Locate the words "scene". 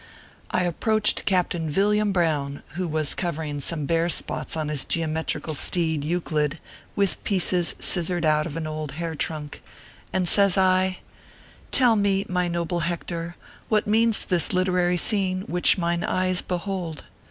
14.97-15.41